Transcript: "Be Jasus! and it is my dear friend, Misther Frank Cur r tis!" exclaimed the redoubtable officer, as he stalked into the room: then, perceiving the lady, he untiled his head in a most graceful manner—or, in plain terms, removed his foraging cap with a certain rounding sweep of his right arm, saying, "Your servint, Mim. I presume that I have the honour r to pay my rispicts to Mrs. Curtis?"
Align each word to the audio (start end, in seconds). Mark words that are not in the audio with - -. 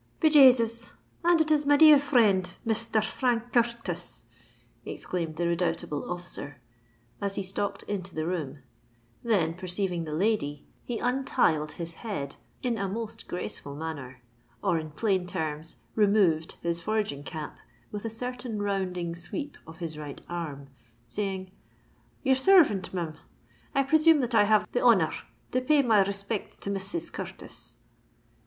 "Be 0.19 0.31
Jasus! 0.31 0.93
and 1.23 1.39
it 1.39 1.51
is 1.51 1.67
my 1.67 1.77
dear 1.77 1.99
friend, 1.99 2.55
Misther 2.65 3.01
Frank 3.03 3.53
Cur 3.53 3.59
r 3.59 3.69
tis!" 3.83 4.23
exclaimed 4.83 5.35
the 5.35 5.45
redoubtable 5.47 6.09
officer, 6.11 6.59
as 7.21 7.35
he 7.35 7.43
stalked 7.43 7.83
into 7.83 8.15
the 8.15 8.25
room: 8.25 8.63
then, 9.21 9.53
perceiving 9.53 10.05
the 10.05 10.13
lady, 10.15 10.65
he 10.83 10.97
untiled 10.97 11.73
his 11.73 11.93
head 12.01 12.37
in 12.63 12.79
a 12.79 12.89
most 12.89 13.27
graceful 13.27 13.75
manner—or, 13.75 14.79
in 14.79 14.89
plain 14.89 15.27
terms, 15.27 15.75
removed 15.93 16.53
his 16.63 16.81
foraging 16.81 17.21
cap 17.21 17.59
with 17.91 18.03
a 18.03 18.09
certain 18.09 18.59
rounding 18.59 19.13
sweep 19.13 19.55
of 19.67 19.77
his 19.77 19.99
right 19.99 20.23
arm, 20.27 20.69
saying, 21.05 21.51
"Your 22.23 22.35
servint, 22.37 22.91
Mim. 22.91 23.19
I 23.75 23.83
presume 23.83 24.21
that 24.21 24.33
I 24.33 24.45
have 24.45 24.67
the 24.71 24.81
honour 24.81 25.05
r 25.05 25.13
to 25.51 25.61
pay 25.61 25.83
my 25.83 26.03
rispicts 26.03 26.57
to 26.61 26.71
Mrs. 26.71 27.13
Curtis?" 27.13 27.77